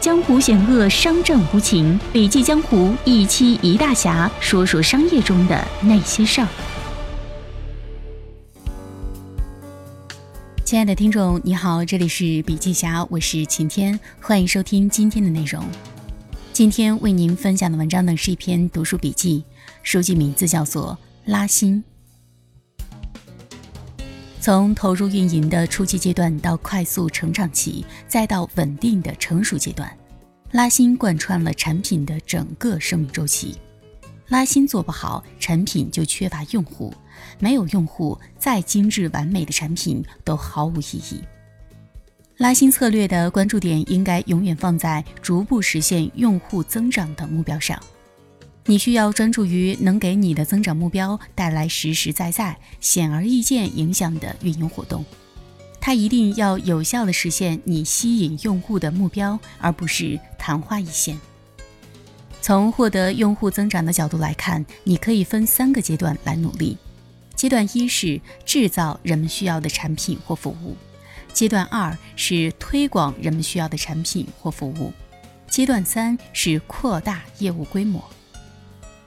[0.00, 1.98] 江湖险恶，商战无情。
[2.12, 6.46] 笔记江湖一期一大侠，说说商业中的那些事儿。
[10.64, 15.64] 亲爱的听众，你好，这里是笔记侠，我是晴天，欢迎收听今天的内容。
[16.52, 19.42] 今天为您分享的文章呢，是一篇读书笔记，
[19.82, 20.96] 书籍名字叫做
[21.30, 21.82] 《拉新》。
[24.40, 29.90] 从投入运营的初期阶段到快速成长期，再到稳定的成熟阶段，
[30.52, 33.56] 拉新贯穿了产品的整个生命周期。
[34.28, 36.94] 拉新做不好，产品就缺乏用户，
[37.40, 41.20] 没有用户，再精致完美的产品都毫无意义。
[42.36, 47.76] 拉新策略的关注点应该永远放在逐步实现用户增长的目标上。
[48.70, 55.02] 你需要专注于能给你的增长目标带来实实在在、显而易见影响的运营活动。
[55.80, 61.18] 它一定要有效地实现你吸引用户的目标，而不是昙花一现。
[62.42, 66.76] 从获得用户增长的角度来看，你可以分三个阶段来努力。
[67.34, 70.76] 阶段一是制造人们需要的产品或服务；
[71.32, 74.92] 阶段二是推广人们需要的产品或服务；
[75.48, 78.04] 阶段三是扩大业务规模。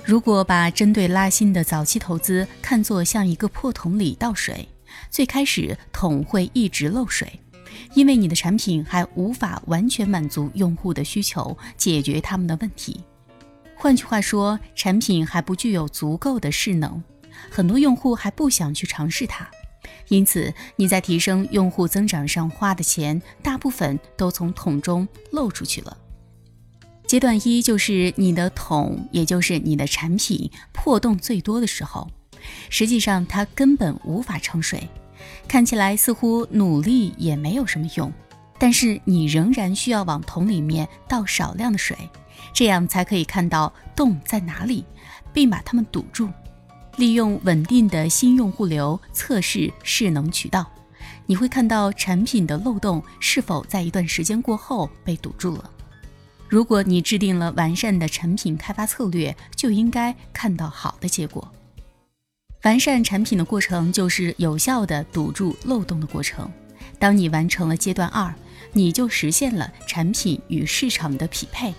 [0.04, 4.68] 如果把针对拉新的早期投资看作像一个破桶里倒水，
[5.10, 7.40] 最开始桶会一直漏水，
[7.94, 13.02] 因为你的产品还无法完全满足用户的需求，解决他们的问题。
[13.76, 17.02] 换句话说，产品还不具有足够的势能，
[17.50, 19.50] 很多用户还不想去尝试它，
[20.10, 25.96] 因此你在提升用户增长上花的钱，大部分都从桶中漏出去了。
[27.12, 32.10] 阶段一就是你的桶，也就是你的产品破洞最多的时候，
[32.70, 34.88] 实际上它根本无法盛水，
[35.46, 38.10] 看起来似乎努力也没有什么用，
[38.58, 41.98] 但是你仍然需要往桶里面倒少量的水，
[42.54, 44.86] 这样才可以看到洞在哪里，
[45.34, 46.30] 并把它们堵住，
[46.96, 50.66] 利用稳定的新用户流测试势能渠道，
[51.26, 55.70] 你会看到产品的漏洞是否在一段时间过后被堵住了。
[56.52, 61.50] 如果你制定了完善的产品开发策略，就应该看到好的结果。
[62.64, 66.52] 完善产品的过程就是有效的堵住漏洞的过程。
[67.00, 68.36] 当你完成了阶段二，
[68.74, 71.74] 你就实现了产品与市场的匹配，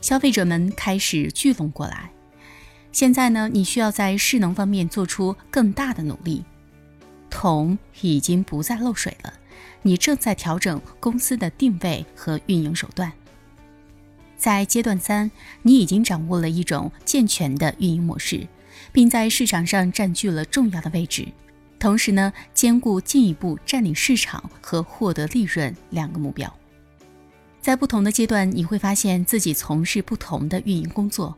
[0.00, 2.08] 消费者们开始聚拢过来。
[2.92, 6.44] 现在呢，你需要在势能方面做出更大的努力。
[7.28, 9.32] 桶已经不再漏水了，
[9.82, 13.12] 你正在调整公司的定位和运营手段。
[14.36, 15.30] 在阶段三，
[15.62, 18.46] 你已经掌握了一种健全的运营模式，
[18.92, 21.26] 并在市场上占据了重要的位置。
[21.78, 26.52] 同时呢，兼顾进一步占领市场和获得利润两个目标。
[27.60, 31.36] 在不同的阶段，你会发现自己从事不同的运营工作，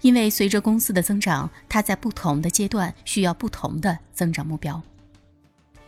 [0.00, 4.80] 因为随着公司的增长，它在不同的阶段需要不同的增长目标。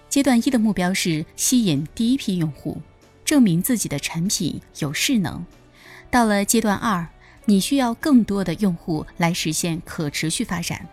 [0.08, 2.80] 阶段一的目标是吸引第一批用户，
[3.24, 5.44] 证明自己的产品有势能。
[6.12, 7.08] 到了阶段二，
[7.46, 10.86] 你需要更多的用户来实现可持续发展。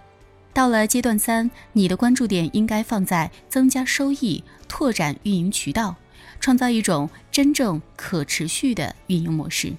[0.53, 5.93] 到了阶段三，你的关注点应该放在增加收益、拓展运营渠道，
[6.39, 9.73] 创造一种真正可持续的运营模式。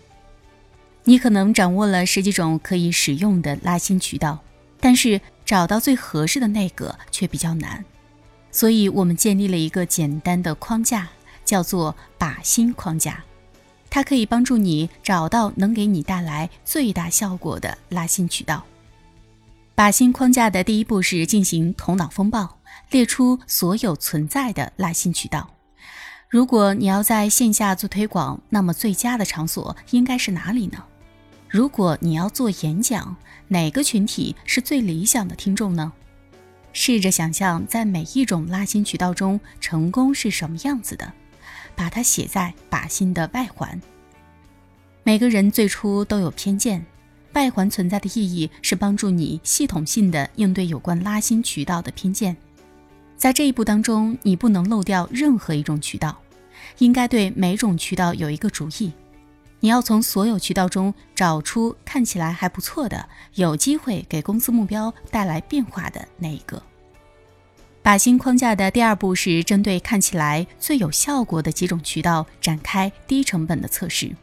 [1.05, 4.41] 你可能掌握了十几种可以使用的拉新渠道，
[4.79, 7.83] 但是找到最合适的那个却比较难。
[8.53, 11.09] 所以我们建立了一个简单的框架，
[11.47, 13.25] 叫做把新框架。
[13.91, 18.65] 它可以帮助你找到能给你带来最大效果的拉新渠道。
[19.75, 22.59] 把新框架的第一步是进行头脑风暴，
[22.91, 25.51] 列出所有存在的拉新渠道。
[26.29, 30.85] 如果你要在线下做推广，那么最佳的场所应该是哪里呢？
[31.49, 33.17] 如果你要做演讲，
[33.49, 35.93] 哪个群体是最理想的听众呢？
[36.73, 41.13] 试着想象在每一种拉新渠道中，成功是什么样子的。
[41.75, 43.81] 把它写在靶心的外环。
[45.03, 46.85] 每个人最初都有偏见，
[47.33, 52.37] 外环存在的意义是帮助你系统性的应对有关拉新渠道的偏见。
[53.17, 56.21] 在这一步当中，你不能漏掉任何一种渠道，
[56.79, 58.93] 应该对每种渠道有一个主意。
[59.61, 66.63] 你要从所有渠道中找出看起来还不错的、有机会给公司目标带来变化的那一个。
[67.91, 74.15] 靶心框架的第二步是针对看起来最有效果的几种渠道展开低成本的测试，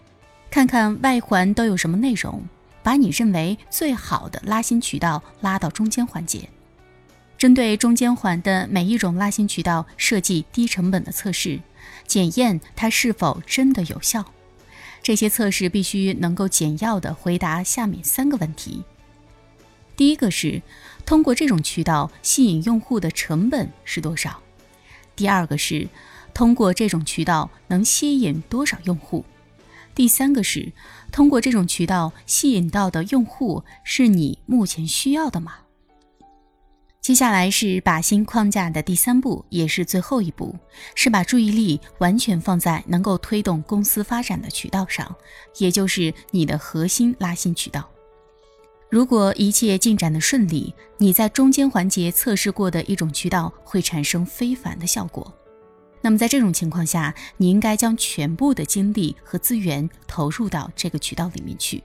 [0.50, 2.42] 看看外环都有什么内容，
[2.81, 6.48] 把你认为最好的拉新渠道拉到中间环节，
[7.38, 11.60] 针对中间环的每一种拉新渠道设计低成本的测试，
[12.06, 14.24] 检验它是否真的有效。
[15.04, 18.86] 这些测试必须能够简要地回答下面三个问题：
[19.98, 20.62] 第一个是
[21.07, 24.31] 通过这种渠道吸引用户的成本是多少；
[25.15, 25.88] 第二个是
[26.33, 29.24] 通过这种渠道能吸引多少用户；
[29.95, 30.69] 第三个是
[31.09, 35.54] 通过这种渠道吸引到的用户是你目前需要的吗？
[37.00, 40.53] 接下来是靶心框架的第三步，也是最后一步，
[40.94, 45.15] 是把注意力完全放在能够推动公司发展的渠道上，
[45.57, 47.89] 也就是你的核心拉新渠道。
[48.89, 55.34] 如果一切进展的顺利，你在中间环节测试过的一种渠道会产生非凡的效果。
[56.01, 61.84] 那么在这种情况下，你应该将全部的精力和资源投入到这个渠道里面去。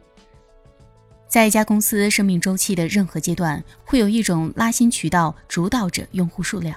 [1.27, 6.77] 在一家公司生命周期的任何阶段，会有一种拉新渠道主导着用户数量。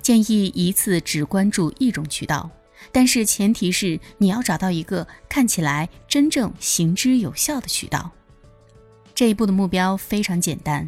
[0.00, 2.48] 建议一次只关注一种渠道，
[2.92, 8.12] 但是前提是你要找到一个看起来真正行之有效的渠道。
[9.16, 10.86] 这一步的目标非常简单：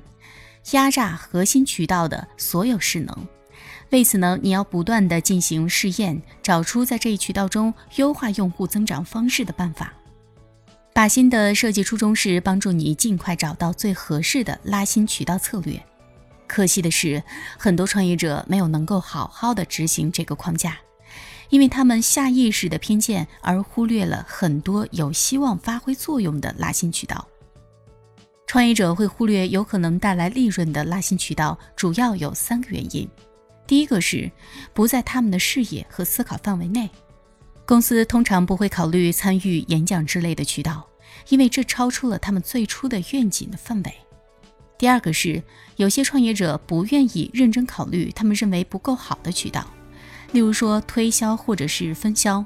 [0.72, 3.28] 压榨核心渠道的所有势能。
[3.88, 9.94] 为此呢，你要不断的进行试验，找出在这一渠道中优化用户增长方式的办法。
[10.92, 15.82] 靶心的设计初衷是帮助你尽快找到最合适的拉新渠道策略。
[16.46, 17.22] 可惜的是，
[17.56, 20.76] 很多创业者没有能够好好的执行这个框架，
[21.48, 27.26] 因为他们下意识的偏见而忽略了很多有希望发挥作用的拉新渠道。
[28.48, 33.06] 创业者会忽略有可能带来利润的拉新渠道，主要有三个原因：
[33.66, 34.32] 第一个是
[34.72, 36.88] 不在他们的视野和思考范围内。
[37.66, 40.88] 公司通常不会考虑参与演讲之类的渠道，
[41.28, 43.92] 因为这超出了他们最初的愿景的范围。
[44.78, 45.42] 第二个是，
[45.76, 49.66] 有些创业者不愿意认真考虑他们认为不够好的渠道，
[50.32, 52.42] 例如说推销或者是分销。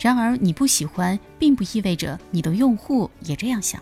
[0.00, 3.80] 然而，你不喜欢，并不意味着你的用户也这样想。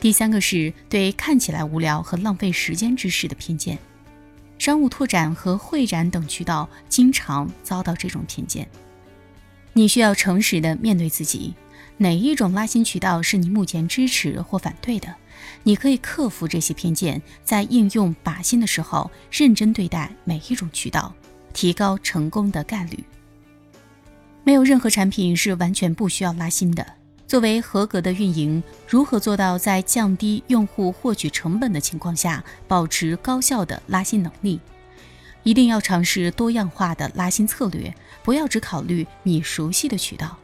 [0.00, 3.76] 第三个是对看起来无聊和浪费时间之事的偏见，
[4.58, 8.68] 商务拓展和会展等渠道经常遭到这种偏见。
[9.72, 11.54] 你需要诚实的面对自己，
[11.96, 15.14] 哪一种拉新渠道是你目前支持或反对的？
[15.64, 21.12] 你可以克服这些偏见，在应用靶心的时候，认真对待每一种渠道，
[21.52, 23.02] 提高成功的概率。
[24.44, 26.97] 没有任何产品是完全不需要拉新的。
[27.28, 34.58] 作为合格的运营，如何做到在降低用户获取成本的情况下，保持高效的拉新能力？
[35.42, 37.94] 一定要尝试多样化的拉新策略，
[38.24, 40.38] 不要只考虑你熟悉的渠道。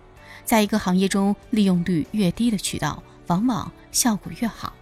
[0.44, 4.74] 在一个行业中，利用率越低的渠道，往往效果越好。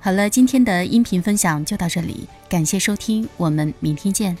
[0.00, 4.36] 好了，今天的音频分享就到这里，感谢收听，我们明天见。